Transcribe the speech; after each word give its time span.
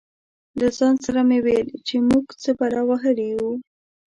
له 0.59 0.67
ځان 0.77 0.95
سره 1.05 1.21
مې 1.27 1.39
ویل 1.45 1.69
چې 1.87 1.95
موږ 2.09 2.25
څه 2.41 2.49
بلا 2.59 2.81
وهلي 2.89 3.25
یو. 3.33 3.49